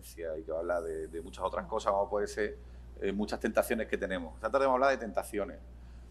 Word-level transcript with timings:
de, 0.00 1.20
muchas 1.22 1.44
otras 1.44 1.66
cosas, 1.66 1.92
como 1.92 2.08
puede 2.08 2.26
ser 2.26 2.58
eh, 3.00 3.12
muchas 3.12 3.40
tentaciones 3.40 3.86
que 3.86 3.96
tenemos. 3.96 4.38
Trataremos 4.40 4.72
de 4.72 4.74
hablar 4.74 4.90
de 4.90 4.98
tentaciones. 4.98 5.58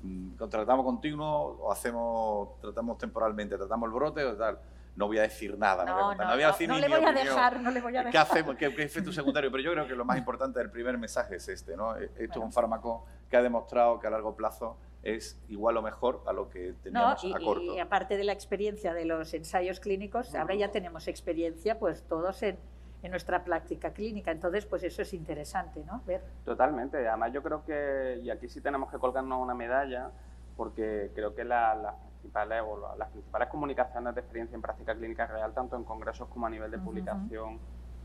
Mm, 0.04 0.36
¿Tratamos 0.50 0.86
continuo 0.86 1.58
o 1.62 1.72
hacemos, 1.72 2.60
tratamos 2.62 2.98
temporalmente, 2.98 3.58
tratamos 3.58 3.88
el 3.88 3.94
brote 3.94 4.24
o 4.24 4.36
tal? 4.36 4.60
No 4.96 5.06
voy 5.06 5.20
a 5.20 5.24
decir 5.24 5.56
nada, 5.60 5.86
no, 5.86 6.16
no, 6.16 6.34
voy 6.34 6.42
a 6.42 6.48
decir 6.48 6.68
no 6.68 6.80
le 6.80 6.88
voy 6.88 7.04
a 7.04 7.12
dejar, 7.12 7.60
no 7.60 7.70
le 7.70 7.82
voy 7.82 7.96
a 7.96 8.00
dejar. 8.00 8.12
¿Qué 8.12 8.18
hacemos? 8.18 8.56
¿Qué, 8.56 8.74
¿Qué, 8.74 8.82
efecto 8.82 9.12
secundario? 9.12 9.52
Pero 9.52 9.64
yo 9.64 9.72
creo 9.74 9.88
que 9.88 9.96
lo 9.96 10.06
más 10.06 10.18
importante 10.18 10.58
del 10.58 10.72
primer 10.72 10.98
mensaje 10.98 11.36
es 11.36 11.48
este, 11.50 11.78
¿no? 11.78 11.96
E, 11.96 12.06
esto 12.18 12.40
es 12.40 12.46
un 12.46 12.52
fármaco 12.52 13.06
que 13.30 13.38
ha 13.38 13.44
demostrado 13.44 14.00
que 14.00 14.08
a 14.08 14.10
largo 14.10 14.36
plazo 14.36 14.78
es 15.04 15.40
igual 15.50 15.78
o 15.78 15.82
mejor 15.84 16.24
a 16.26 16.34
lo 16.34 16.50
que 16.50 16.74
teníamos 16.82 17.24
y, 17.24 17.32
a 17.32 17.38
corto. 17.40 17.76
Y 17.76 17.80
aparte 17.80 18.18
de 18.18 18.24
la 18.24 18.34
experiencia 18.34 18.94
de 18.94 19.06
los 19.06 19.34
ensayos 19.36 19.80
clínicos, 19.80 20.34
ahora 20.34 20.56
ya 20.56 20.72
tenemos 20.72 21.08
experiencia, 21.08 21.78
pues 21.78 22.04
todos 22.04 22.42
en, 22.42 22.58
en 23.04 23.12
nuestra 23.12 23.44
práctica 23.44 23.92
clínica. 23.92 24.32
Entonces, 24.32 24.66
pues 24.66 24.84
eso 24.84 25.02
es 25.02 25.14
interesante, 25.14 25.84
¿no? 25.86 26.02
Ver. 26.06 26.24
Totalmente. 26.44 27.08
Además, 27.08 27.32
yo 27.34 27.44
creo 27.44 27.64
que, 27.64 28.20
y 28.24 28.30
aquí 28.30 28.50
sí 28.50 28.62
tenemos 28.62 28.92
que 28.92 28.98
colgarnos 28.98 29.42
una 29.42 29.54
medalla, 29.54 30.10
porque 30.56 31.12
creo 31.14 31.36
que 31.36 31.44
las 31.44 31.94
principales, 32.20 32.64
las 32.98 33.10
principales 33.10 33.48
comunicaciones 33.50 34.16
de 34.16 34.22
experiencia 34.22 34.56
en 34.56 34.62
práctica 34.62 34.96
clínica 34.96 35.28
real, 35.28 35.54
tanto 35.54 35.76
en 35.76 35.84
congresos 35.84 36.28
como 36.30 36.48
a 36.48 36.50
nivel 36.50 36.72
de 36.72 36.80
publicación 36.80 37.60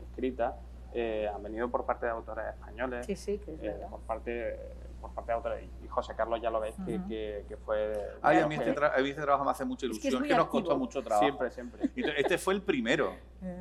escrita, 0.09 0.55
eh, 0.93 1.27
han 1.33 1.41
venido 1.41 1.69
por 1.69 1.85
parte 1.85 2.05
de 2.05 2.11
autores 2.11 2.45
españoles, 2.53 3.05
sí, 3.07 3.15
sí, 3.15 3.39
que 3.39 3.55
es 3.55 3.63
eh, 3.63 3.87
por 3.89 4.01
parte 4.01 4.59
por 5.03 5.13
parte 5.13 5.31
de 5.31 5.35
autores. 5.35 5.69
Y 5.83 5.87
José 5.89 6.13
Carlos 6.15 6.41
ya 6.41 6.49
lo 6.49 6.61
veis, 6.61 6.75
que, 6.85 7.43
que, 7.47 7.57
fue... 7.57 7.93
Ay, 8.21 8.37
a 8.39 8.47
mí 8.47 8.55
este, 8.55 8.69
este, 8.69 9.21
trabajo 9.21 9.43
me 9.43 9.51
hace 9.51 9.65
mucha 9.65 9.85
ilusión, 9.85 10.23
que, 10.23 10.33
nos 10.33 10.47
costó 10.47 10.77
mucho 10.77 11.03
trabajo. 11.03 11.25
Siempre, 11.25 11.51
siempre. 11.51 11.89
Este 12.15 12.37
fue 12.37 12.53
el 12.53 12.61
primero. 12.61 13.13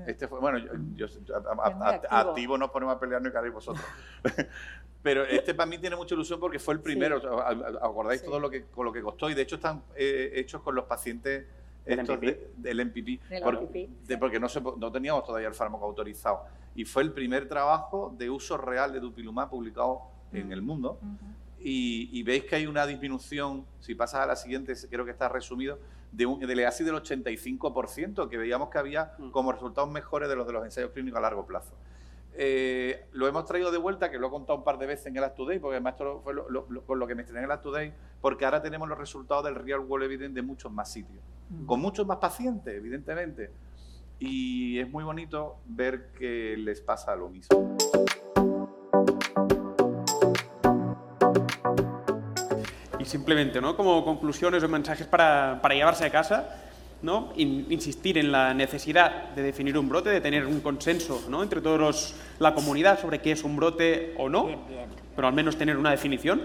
Este 0.06 0.28
fue, 0.28 0.38
bueno, 0.40 0.58
yo, 0.94 1.06
activo. 2.10 2.58
nos 2.58 2.70
ponemos 2.70 2.96
a 2.96 3.00
pelear 3.00 3.22
y 3.26 3.30
cada 3.30 3.48
vosotros. 3.50 3.84
Pero 5.02 5.24
este 5.24 5.54
para 5.54 5.68
mí 5.68 5.78
tiene 5.78 5.96
mucha 5.96 6.14
ilusión 6.14 6.38
porque 6.38 6.58
fue 6.58 6.74
el 6.74 6.80
primero. 6.80 7.16
¿Acordáis 7.42 8.22
todo 8.22 8.38
lo 8.38 8.48
que, 8.48 8.64
con 8.66 8.84
lo 8.84 8.92
que 8.92 9.02
costó? 9.02 9.28
Y 9.28 9.34
de 9.34 9.42
hecho 9.42 9.56
están 9.56 9.82
eh, 9.96 10.30
hechos 10.34 10.62
con 10.62 10.74
los 10.74 10.84
pacientes 10.84 11.46
del 11.84 12.84
MPP, 12.86 13.20
porque 14.20 14.38
no, 14.38 14.48
se, 14.48 14.60
no 14.60 14.92
teníamos 14.92 15.24
todavía 15.24 15.48
el 15.48 15.54
fármaco 15.54 15.84
autorizado. 15.84 16.44
Y 16.76 16.84
fue 16.84 17.02
el 17.02 17.12
primer 17.12 17.48
trabajo 17.48 18.14
de 18.16 18.30
uso 18.30 18.56
real 18.56 18.92
de 18.92 19.00
dupilumab 19.00 19.50
publicado 19.50 20.02
en 20.32 20.52
el 20.52 20.62
mundo. 20.62 21.00
y, 21.58 22.22
veis 22.22 22.44
que 22.44 22.56
hay 22.56 22.66
una 22.66 22.86
disminución, 22.86 23.66
si 23.80 23.94
pasas 23.96 24.20
a 24.20 24.26
la 24.26 24.36
siguiente, 24.36 24.72
creo 24.88 25.04
que 25.04 25.10
está 25.10 25.28
resumido, 25.28 25.78
de 26.12 26.26
un, 26.26 26.40
del 26.40 26.58
EASI 26.60 26.84
del 26.84 26.94
85%, 26.94 28.28
que 28.28 28.36
veíamos 28.36 28.68
que 28.68 28.78
había 28.78 29.14
mm. 29.18 29.30
como 29.30 29.50
resultados 29.52 29.90
mejores 29.90 30.28
de 30.28 30.36
los 30.36 30.46
de 30.46 30.52
los 30.52 30.64
ensayos 30.64 30.90
clínicos 30.92 31.18
a 31.18 31.22
largo 31.22 31.46
plazo. 31.46 31.74
Eh, 32.34 33.08
lo 33.12 33.28
hemos 33.28 33.44
traído 33.44 33.70
de 33.70 33.78
vuelta, 33.78 34.10
que 34.10 34.18
lo 34.18 34.28
he 34.28 34.30
contado 34.30 34.58
un 34.58 34.64
par 34.64 34.78
de 34.78 34.86
veces 34.86 35.06
en 35.06 35.16
el 35.16 35.24
Act 35.24 35.36
Today, 35.36 35.58
porque 35.58 35.76
además 35.76 35.94
esto 35.94 36.20
fue 36.22 36.34
lo, 36.34 36.66
con 36.86 36.98
lo 36.98 37.06
que 37.06 37.14
me 37.14 37.22
estrené 37.22 37.40
en 37.40 37.44
el 37.46 37.50
Act 37.50 37.62
Today, 37.62 37.92
porque 38.20 38.44
ahora 38.44 38.62
tenemos 38.62 38.88
los 38.88 38.98
resultados 38.98 39.44
del 39.44 39.54
Real 39.54 39.80
World 39.80 40.06
Evidence 40.06 40.34
de 40.34 40.42
muchos 40.42 40.72
más 40.72 40.90
sitios, 40.90 41.22
mm. 41.50 41.66
con 41.66 41.80
muchos 41.80 42.06
más 42.06 42.18
pacientes, 42.18 42.74
evidentemente. 42.74 43.50
Y 44.18 44.78
es 44.78 44.88
muy 44.88 45.04
bonito 45.04 45.58
ver 45.66 46.12
que 46.12 46.56
les 46.56 46.80
pasa 46.80 47.16
lo 47.16 47.28
mismo. 47.28 47.76
Simplemente, 53.12 53.60
¿no? 53.60 53.76
como 53.76 54.04
conclusiones 54.04 54.64
o 54.64 54.68
mensajes 54.68 55.06
para, 55.06 55.60
para 55.60 55.74
llevarse 55.74 56.06
a 56.06 56.10
casa, 56.10 56.56
¿no? 57.02 57.32
insistir 57.36 58.16
en 58.16 58.32
la 58.32 58.54
necesidad 58.54 59.34
de 59.36 59.42
definir 59.42 59.76
un 59.76 59.88
brote, 59.88 60.08
de 60.08 60.20
tener 60.22 60.46
un 60.46 60.60
consenso 60.60 61.22
¿no? 61.28 61.42
entre 61.42 61.60
todos 61.60 62.14
la 62.38 62.54
comunidad 62.54 62.98
sobre 62.98 63.20
qué 63.20 63.32
es 63.32 63.44
un 63.44 63.54
brote 63.56 64.14
o 64.16 64.30
no, 64.30 64.48
pero 65.14 65.28
al 65.28 65.34
menos 65.34 65.56
tener 65.56 65.76
una 65.76 65.90
definición. 65.90 66.40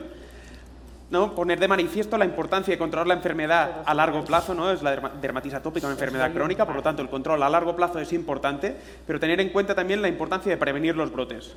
¿no? 1.09 1.33
Poner 1.33 1.57
de 1.57 1.69
manifiesto 1.69 2.17
la 2.17 2.25
importancia 2.25 2.73
de 2.73 2.77
controlar 2.77 3.07
la 3.07 3.13
enfermedad 3.13 3.83
a 3.85 3.93
largo 3.93 4.25
plazo, 4.25 4.53
¿no? 4.53 4.69
es 4.69 4.83
la 4.83 4.93
dermatitis 5.21 5.53
atópica, 5.53 5.87
una 5.87 5.93
enfermedad 5.93 6.33
crónica, 6.33 6.65
por 6.65 6.75
lo 6.75 6.83
tanto 6.83 7.01
el 7.01 7.07
control 7.07 7.41
a 7.43 7.49
largo 7.49 7.77
plazo 7.77 7.99
es 7.99 8.11
importante, 8.11 8.75
pero 9.05 9.21
tener 9.21 9.39
en 9.39 9.49
cuenta 9.49 9.73
también 9.73 10.01
la 10.01 10.09
importancia 10.09 10.51
de 10.51 10.57
prevenir 10.57 10.97
los 10.97 11.13
brotes. 11.13 11.55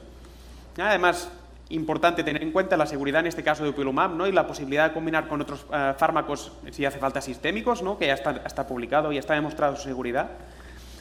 Además, 0.79 1.33
importante 1.71 2.23
tener 2.23 2.43
en 2.43 2.53
cuenta 2.53 2.77
la 2.77 2.87
seguridad, 2.87 3.21
en 3.21 3.27
este 3.27 3.43
caso 3.43 3.65
de 3.65 3.71
upilumab, 3.71 4.15
¿no? 4.15 4.27
y 4.27 4.33
la 4.33 4.47
posibilidad 4.47 4.89
de 4.89 4.95
combinar 4.95 5.29
con 5.29 5.41
otros 5.41 5.67
eh, 5.73 5.95
fármacos, 5.97 6.53
si 6.71 6.85
hace 6.85 6.99
falta, 6.99 7.21
sistémicos, 7.21 7.83
¿no? 7.83 7.97
que 7.99 8.07
ya 8.07 8.15
está, 8.15 8.43
está 8.45 8.67
publicado 8.67 9.13
y 9.13 9.19
está 9.19 9.35
demostrado 9.35 9.77
su 9.77 9.85
seguridad. 9.85 10.31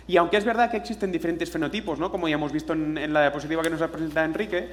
Y 0.08 0.18
aunque 0.18 0.38
es 0.38 0.46
verdad 0.46 0.72
que 0.72 0.78
existen 0.78 1.12
diferentes 1.12 1.52
fenotipos, 1.52 2.00
¿no? 2.00 2.12
como 2.12 2.28
ya 2.28 2.36
hemos 2.36 2.52
visto 2.52 2.74
en, 2.74 3.14
la 3.14 3.22
diapositiva 3.22 3.62
que 3.62 3.70
nos 3.70 3.82
ha 3.82 3.90
presentado 3.90 4.26
Enrique, 4.26 4.68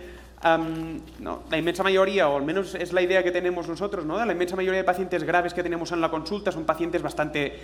¿no? 1.20 1.42
la 1.50 1.58
inmensa 1.58 1.82
mayoría, 1.82 2.28
o 2.28 2.36
al 2.36 2.44
menos 2.44 2.74
es 2.74 2.92
la 2.92 3.02
idea 3.02 3.22
que 3.22 3.32
tenemos 3.32 3.68
nosotros, 3.68 4.04
¿no? 4.04 4.22
la 4.24 4.32
inmensa 4.32 4.56
mayoría 4.56 4.78
de 4.78 4.84
pacientes 4.84 5.24
graves 5.24 5.52
que 5.52 5.62
tenemos 5.62 5.92
en 5.92 6.00
la 6.00 6.10
consulta 6.10 6.52
son 6.52 6.64
pacientes 6.64 7.02
bastante 7.02 7.58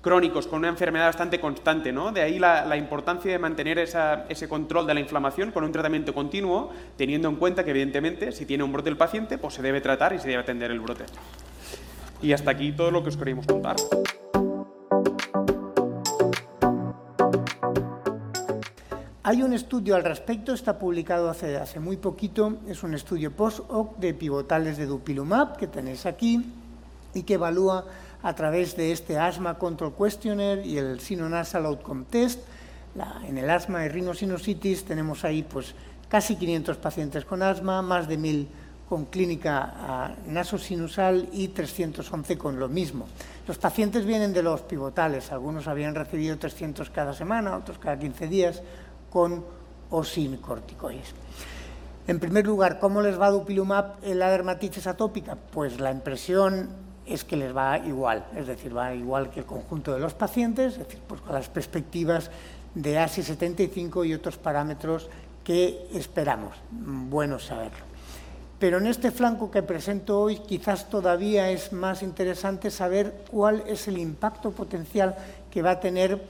crónicos, 0.00 0.46
con 0.46 0.60
una 0.60 0.68
enfermedad 0.68 1.06
bastante 1.06 1.40
constante. 1.40 1.92
¿no? 1.92 2.12
De 2.12 2.22
ahí 2.22 2.38
la, 2.38 2.76
importancia 2.76 3.30
de 3.30 3.38
mantener 3.38 3.78
ese 3.78 4.48
control 4.48 4.86
de 4.86 4.94
la 4.94 5.00
inflamación 5.00 5.50
con 5.50 5.64
un 5.64 5.72
tratamiento 5.72 6.14
continuo, 6.14 6.70
teniendo 6.96 7.28
en 7.28 7.36
cuenta 7.36 7.64
que, 7.64 7.70
evidentemente, 7.70 8.32
si 8.32 8.46
tiene 8.46 8.64
un 8.64 8.72
brote 8.72 8.90
el 8.90 8.96
paciente, 8.96 9.38
pues 9.38 9.54
se 9.54 9.62
debe 9.62 9.80
tratar 9.80 10.12
y 10.12 10.18
se 10.18 10.28
debe 10.28 10.42
atender 10.42 10.70
el 10.70 10.80
brote. 10.80 11.04
Y 12.22 12.32
hasta 12.32 12.50
aquí 12.50 12.72
todo 12.72 12.90
lo 12.90 13.02
que 13.02 13.08
os 13.08 13.16
queríamos 13.16 13.46
contar. 13.46 13.76
Hay 19.22 19.42
un 19.42 19.52
estudio 19.52 19.94
al 19.94 20.02
respecto, 20.02 20.52
está 20.52 20.76
publicado 20.78 21.30
hace, 21.30 21.56
hace 21.56 21.78
muy 21.78 21.96
poquito, 21.98 22.58
es 22.66 22.82
un 22.82 22.94
estudio 22.94 23.30
post-hoc 23.30 23.96
de 23.98 24.12
pivotales 24.12 24.76
de 24.76 24.86
dupilumab 24.86 25.56
que 25.56 25.68
tenéis 25.68 26.04
aquí 26.04 26.44
y 27.14 27.22
que 27.22 27.34
evalúa 27.34 27.84
a 28.22 28.34
través 28.34 28.76
de 28.76 28.92
este 28.92 29.18
Asthma 29.18 29.58
Control 29.58 29.94
Questionnaire 29.94 30.66
y 30.66 30.78
el 30.78 31.00
Sinonasal 31.00 31.66
Outcome 31.66 32.04
Test. 32.10 32.40
en 33.26 33.38
el 33.38 33.48
asma 33.48 33.84
y 33.84 33.88
rhinosinusitis 33.88 34.84
tenemos 34.84 35.24
ahí 35.24 35.42
pues, 35.42 35.74
casi 36.08 36.36
500 36.36 36.76
pacientes 36.76 37.24
con 37.24 37.42
asma, 37.42 37.82
más 37.82 38.08
de 38.08 38.18
1.000 38.18 38.46
con 38.88 39.04
clínica 39.04 39.72
ah, 39.76 40.14
nasosinusal 40.26 41.28
y 41.32 41.48
311 41.48 42.36
con 42.36 42.58
lo 42.58 42.68
mismo. 42.68 43.06
Los 43.46 43.56
pacientes 43.56 44.04
vienen 44.04 44.32
de 44.32 44.42
los 44.42 44.62
pivotales, 44.62 45.30
algunos 45.30 45.68
habían 45.68 45.94
recibido 45.94 46.36
300 46.36 46.90
cada 46.90 47.14
semana, 47.14 47.56
otros 47.56 47.78
cada 47.78 47.96
15 47.96 48.26
días, 48.26 48.62
con 49.08 49.44
o 49.90 50.02
sin 50.02 50.38
corticoides. 50.38 51.14
En 52.08 52.18
primer 52.18 52.44
lugar, 52.44 52.80
¿cómo 52.80 53.00
les 53.00 53.20
va 53.20 53.30
dupilumab 53.30 53.96
en 54.02 54.18
la 54.18 54.30
dermatitis 54.30 54.88
atópica? 54.88 55.36
Pues 55.36 55.78
la 55.78 55.92
impresión 55.92 56.89
es 57.10 57.24
que 57.24 57.36
les 57.36 57.54
va 57.54 57.78
igual, 57.78 58.24
es 58.36 58.46
decir, 58.46 58.76
va 58.76 58.94
igual 58.94 59.30
que 59.30 59.40
el 59.40 59.46
conjunto 59.46 59.92
de 59.92 60.00
los 60.00 60.14
pacientes, 60.14 60.74
es 60.74 60.78
decir, 60.78 61.00
pues 61.06 61.20
con 61.20 61.34
las 61.34 61.48
perspectivas 61.48 62.30
de 62.74 62.98
ASI 62.98 63.22
75 63.22 64.04
y 64.04 64.14
otros 64.14 64.36
parámetros 64.36 65.08
que 65.42 65.88
esperamos. 65.92 66.56
Bueno 66.70 67.38
saberlo. 67.38 67.90
Pero 68.58 68.78
en 68.78 68.86
este 68.86 69.10
flanco 69.10 69.50
que 69.50 69.62
presento 69.62 70.20
hoy 70.20 70.38
quizás 70.38 70.88
todavía 70.88 71.50
es 71.50 71.72
más 71.72 72.02
interesante 72.02 72.70
saber 72.70 73.24
cuál 73.30 73.64
es 73.66 73.88
el 73.88 73.98
impacto 73.98 74.50
potencial 74.50 75.16
que 75.50 75.62
va 75.62 75.72
a 75.72 75.80
tener 75.80 76.22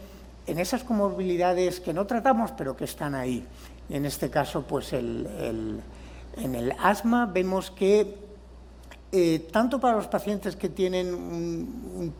en 0.46 0.58
esas 0.58 0.84
comorbilidades 0.84 1.80
que 1.80 1.92
no 1.92 2.06
tratamos 2.06 2.52
pero 2.52 2.76
que 2.76 2.84
están 2.84 3.14
ahí. 3.14 3.44
En 3.88 4.06
este 4.06 4.30
caso, 4.30 4.62
pues 4.62 4.92
el, 4.92 5.26
en 6.36 6.54
el 6.54 6.72
asma 6.78 7.26
vemos 7.26 7.72
que 7.72 8.29
eh, 9.12 9.48
tanto 9.50 9.80
para 9.80 9.96
los 9.96 10.06
pacientes 10.06 10.54
que 10.54 10.68
tienen 10.68 11.12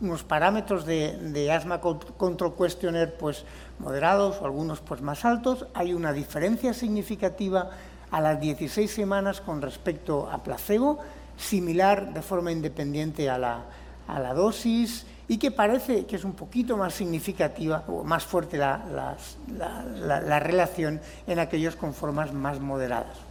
unos 0.01 0.25
parámetros 0.25 0.85
de, 0.85 1.49
asma 1.53 1.81
control 1.81 2.57
questionnaire 2.57 3.13
pues, 3.13 3.45
moderados 3.79 4.43
o 4.43 4.45
algunos 4.45 4.81
pues, 4.81 5.01
más 5.01 5.25
altos, 5.25 5.67
hay 5.73 5.95
una 5.95 6.13
diferencia 6.13 6.75
significativa 6.75 7.71
a 8.11 8.21
las 8.21 8.41
16 8.41 8.91
semanas 8.91 9.41
con 9.41 9.63
respecto 9.63 10.29
a 10.29 10.43
placebo, 10.43 10.99
similar 11.37 12.13
de 12.13 12.23
forma 12.23 12.51
independiente 12.51 13.31
a 13.31 13.39
la, 13.39 13.67
a 14.09 14.19
la 14.19 14.35
dosis 14.35 15.07
y 15.29 15.39
que 15.39 15.53
parece 15.53 16.07
que 16.07 16.17
es 16.17 16.25
un 16.25 16.33
poquito 16.33 16.77
más 16.77 16.95
significativa 16.95 17.85
o 17.87 18.03
más 18.03 18.25
fuerte 18.25 18.59
la, 18.59 19.17
la 19.47 20.41
relación 20.41 21.01
en 21.29 21.39
aquellos 21.39 21.77
con 21.77 21.95
formas 21.95 22.33
más 22.33 22.59
moderadas. 22.59 23.30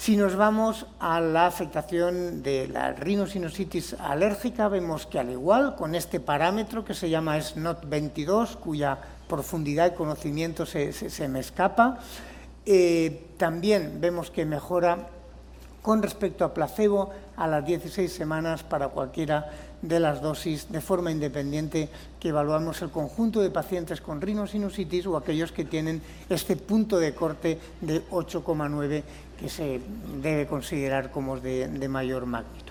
Si 0.00 0.16
nos 0.16 0.34
vamos 0.34 0.86
a 0.98 1.20
la 1.20 1.44
afectación 1.44 2.42
de 2.42 2.66
la 2.68 2.94
rinosinusitis 2.94 3.92
alérgica, 4.00 4.66
vemos 4.68 5.04
que 5.04 5.18
al 5.18 5.28
igual 5.28 5.76
con 5.76 5.94
este 5.94 6.20
parámetro 6.20 6.86
que 6.86 6.94
se 6.94 7.10
llama 7.10 7.36
SNOT22, 7.36 8.56
cuya 8.56 8.96
profundidad 9.28 9.92
y 9.92 9.94
conocimiento 9.94 10.64
se, 10.64 11.28
me 11.28 11.40
escapa, 11.40 11.98
eh, 12.64 13.26
también 13.36 14.00
vemos 14.00 14.30
que 14.30 14.46
mejora 14.46 15.06
con 15.82 16.02
respecto 16.02 16.46
a 16.46 16.54
placebo 16.54 17.10
a 17.36 17.46
las 17.46 17.66
16 17.66 18.10
semanas 18.10 18.62
para 18.62 18.88
cualquiera 18.88 19.50
de 19.82 20.00
las 20.00 20.20
dosis 20.20 20.70
de 20.70 20.80
forma 20.80 21.10
independiente 21.10 21.88
que 22.18 22.28
evaluamos 22.28 22.82
el 22.82 22.90
conjunto 22.90 23.40
de 23.40 23.50
pacientes 23.50 24.00
con 24.00 24.20
rinosinusitis 24.20 25.06
o 25.06 25.16
aquellos 25.16 25.52
que 25.52 25.64
tienen 25.64 26.02
este 26.28 26.56
punto 26.56 26.98
de 26.98 27.14
corte 27.14 27.58
de 27.80 28.06
8,9 28.08 29.02
que 29.38 29.48
se 29.48 29.80
debe 30.22 30.46
considerar 30.46 31.10
como 31.10 31.40
de, 31.40 31.68
de 31.68 31.88
mayor 31.88 32.26
magnitud. 32.26 32.69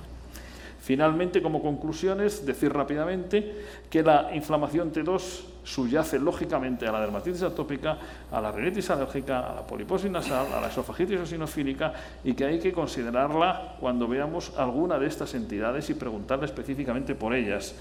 Finalmente, 0.80 1.42
como 1.42 1.62
conclusiones, 1.62 2.46
decir 2.46 2.72
rápidamente 2.72 3.66
que 3.90 4.02
la 4.02 4.34
inflamación 4.34 4.94
T2 4.94 5.22
subyace 5.64 6.18
lógicamente 6.18 6.88
a 6.88 6.92
la 6.92 7.02
dermatitis 7.02 7.44
atópica, 7.44 7.98
a 8.32 8.42
la 8.42 8.52
rinitis 8.52 8.90
alérgica, 8.90 9.40
a 9.40 9.56
la 9.56 9.68
poliposis 9.68 10.10
nasal, 10.10 10.48
a 10.54 10.62
la 10.62 10.68
esofagitis 10.68 11.20
eosinofílica 11.20 11.94
y 12.24 12.34
que 12.34 12.46
hay 12.46 12.60
que 12.60 12.74
considerarla 12.74 13.76
cuando 13.80 14.08
veamos 14.08 14.54
alguna 14.58 14.98
de 14.98 15.08
estas 15.08 15.36
entidades 15.36 15.90
y 15.90 15.94
preguntarle 15.94 16.46
específicamente 16.46 17.14
por 17.14 17.36
ellas. 17.36 17.76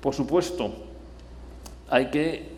Por 0.00 0.14
supuesto, 0.14 0.72
hay 1.90 2.06
que 2.10 2.55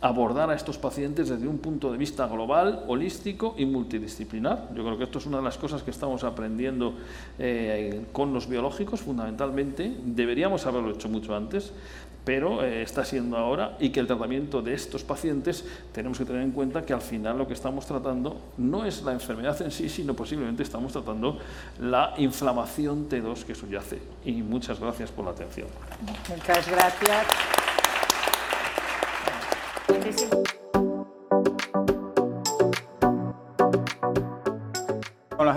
abordar 0.00 0.50
a 0.50 0.54
estos 0.54 0.78
pacientes 0.78 1.28
desde 1.28 1.46
un 1.46 1.58
punto 1.58 1.92
de 1.92 1.98
vista 1.98 2.26
global, 2.26 2.84
holístico 2.88 3.54
y 3.58 3.66
multidisciplinar. 3.66 4.68
Yo 4.74 4.84
creo 4.84 4.96
que 4.96 5.04
esto 5.04 5.18
es 5.18 5.26
una 5.26 5.38
de 5.38 5.44
las 5.44 5.58
cosas 5.58 5.82
que 5.82 5.90
estamos 5.90 6.24
aprendiendo 6.24 6.94
eh, 7.38 8.06
con 8.12 8.32
los 8.32 8.48
biológicos, 8.48 9.00
fundamentalmente. 9.00 9.94
Deberíamos 10.04 10.66
haberlo 10.66 10.92
hecho 10.92 11.08
mucho 11.08 11.36
antes, 11.36 11.72
pero 12.24 12.62
eh, 12.62 12.82
está 12.82 13.04
siendo 13.04 13.36
ahora 13.36 13.76
y 13.78 13.90
que 13.90 14.00
el 14.00 14.06
tratamiento 14.06 14.62
de 14.62 14.74
estos 14.74 15.04
pacientes 15.04 15.64
tenemos 15.92 16.18
que 16.18 16.24
tener 16.24 16.42
en 16.42 16.52
cuenta 16.52 16.84
que 16.84 16.92
al 16.92 17.00
final 17.02 17.36
lo 17.36 17.46
que 17.46 17.54
estamos 17.54 17.86
tratando 17.86 18.40
no 18.58 18.84
es 18.84 19.02
la 19.02 19.12
enfermedad 19.12 19.60
en 19.62 19.70
sí, 19.70 19.88
sino 19.88 20.14
posiblemente 20.14 20.62
estamos 20.62 20.92
tratando 20.92 21.38
la 21.80 22.14
inflamación 22.18 23.08
T2 23.08 23.44
que 23.44 23.54
subyace. 23.54 23.98
Y 24.24 24.42
muchas 24.42 24.80
gracias 24.80 25.10
por 25.10 25.26
la 25.26 25.32
atención. 25.32 25.68
Muchas 26.28 26.70
gracias. 26.70 27.59
Con 29.90 29.98
los 29.98 30.59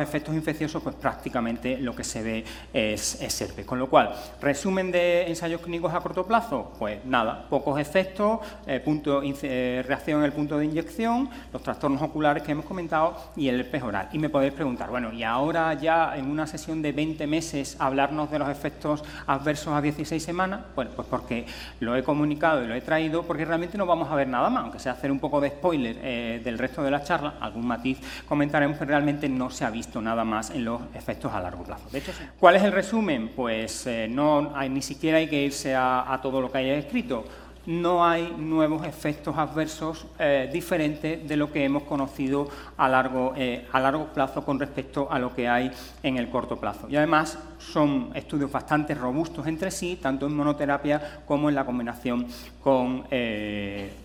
efectos 0.03 0.35
infecciosos, 0.35 0.81
pues 0.83 0.95
prácticamente 0.95 1.77
lo 1.77 1.95
que 1.95 2.03
se 2.03 2.21
ve 2.21 2.43
es, 2.73 3.21
es 3.21 3.53
Con 3.65 3.79
lo 3.79 3.89
cual, 3.89 4.13
resumen 4.41 4.91
de 4.91 5.27
ensayos 5.27 5.61
clínicos 5.61 5.93
a 5.93 5.99
corto 5.99 6.25
plazo, 6.25 6.73
pues 6.77 7.03
nada, 7.05 7.45
pocos 7.49 7.79
efectos, 7.79 8.39
eh, 8.67 8.79
punto, 8.79 9.21
eh, 9.23 9.83
reacción 9.87 10.19
en 10.19 10.25
el 10.25 10.33
punto 10.33 10.57
de 10.57 10.65
inyección, 10.65 11.29
los 11.51 11.63
trastornos 11.63 12.01
oculares 12.01 12.43
que 12.43 12.51
hemos 12.51 12.65
comentado 12.65 13.15
y 13.35 13.47
el 13.47 13.59
herpes 13.59 13.83
oral. 13.83 14.09
Y 14.11 14.19
me 14.19 14.29
podéis 14.29 14.53
preguntar, 14.53 14.89
bueno, 14.89 15.11
y 15.11 15.23
ahora 15.23 15.73
ya 15.73 16.15
en 16.15 16.29
una 16.29 16.47
sesión 16.47 16.81
de 16.81 16.91
20 16.91 17.27
meses 17.27 17.77
hablarnos 17.79 18.29
de 18.31 18.39
los 18.39 18.49
efectos 18.49 19.03
adversos 19.27 19.73
a 19.73 19.81
16 19.81 20.21
semanas, 20.21 20.61
bueno, 20.75 20.91
pues 20.95 21.07
porque 21.07 21.45
lo 21.79 21.95
he 21.95 22.03
comunicado 22.03 22.63
y 22.63 22.67
lo 22.67 22.75
he 22.75 22.81
traído, 22.81 23.23
porque 23.23 23.45
realmente 23.45 23.77
no 23.77 23.85
vamos 23.85 24.11
a 24.11 24.15
ver 24.15 24.27
nada 24.27 24.49
más, 24.49 24.63
aunque 24.63 24.79
sea 24.79 24.93
hacer 24.93 25.11
un 25.11 25.19
poco 25.19 25.39
de 25.41 25.49
spoiler 25.49 25.97
eh, 26.01 26.41
del 26.43 26.57
resto 26.57 26.83
de 26.83 26.91
la 26.91 27.03
charla, 27.03 27.35
algún 27.39 27.65
matiz 27.65 27.99
comentaremos 28.27 28.77
que 28.77 28.85
realmente 28.85 29.29
no 29.29 29.49
se 29.49 29.65
ha 29.65 29.69
visto 29.69 29.92
nada 30.01 30.23
más 30.23 30.49
en 30.49 30.65
los 30.65 30.81
efectos 30.93 31.31
a 31.33 31.39
largo 31.39 31.63
plazo. 31.63 31.89
De 31.91 31.99
hecho, 31.99 32.11
¿Cuál 32.39 32.55
es 32.55 32.63
el 32.63 32.71
resumen? 32.71 33.31
Pues 33.35 33.87
eh, 33.87 34.07
no 34.09 34.51
hay, 34.55 34.69
ni 34.69 34.81
siquiera 34.81 35.17
hay 35.17 35.27
que 35.27 35.43
irse 35.43 35.75
a, 35.75 36.19
todo 36.21 36.41
lo 36.41 36.51
que 36.51 36.59
haya 36.59 36.75
escrito. 36.75 37.25
No 37.65 38.05
hay 38.05 38.35
nuevos 38.37 38.85
efectos 38.85 39.37
adversos 39.37 40.05
eh, 40.19 40.49
diferentes 40.51 41.25
de 41.25 41.37
lo 41.37 41.49
que 41.49 41.63
hemos 41.63 41.83
conocido 41.83 42.49
a 42.75 42.89
largo, 42.89 43.33
eh, 43.37 43.65
a 43.71 43.79
largo 43.79 44.07
plazo 44.07 44.43
con 44.43 44.59
respecto 44.59 45.07
a 45.09 45.17
lo 45.17 45.33
que 45.33 45.47
hay 45.47 45.71
en 46.03 46.17
el 46.17 46.29
corto 46.29 46.57
plazo. 46.57 46.89
Y 46.89 46.97
además 46.97 47.39
son 47.59 48.11
estudios 48.15 48.51
bastante 48.51 48.93
robustos 48.95 49.47
entre 49.47 49.71
sí, 49.71 49.97
tanto 50.01 50.25
en 50.25 50.35
monoterapia 50.35 51.21
como 51.25 51.47
en 51.47 51.55
la 51.55 51.65
combinación 51.65 52.27
con, 52.61 53.05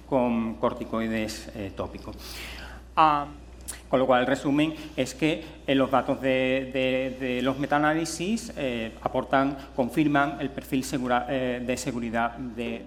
con 0.08 0.54
corticoides 0.54 1.50
tópicos. 1.74 2.16
Ah, 2.94 3.26
con 3.88 3.98
lo 3.98 4.06
cual, 4.06 4.20
el 4.20 4.26
resumen 4.26 4.74
es 4.96 5.14
que 5.14 5.42
eh, 5.66 5.74
los 5.74 5.90
datos 5.90 6.20
de, 6.20 7.40
los 7.42 7.58
metaanálisis 7.58 8.52
eh, 8.56 8.92
aportan, 9.02 9.56
confirman 9.74 10.38
el 10.40 10.50
perfil 10.50 10.84
eh, 11.28 11.62
de 11.64 11.76
seguridad 11.76 12.36
de... 12.36 12.86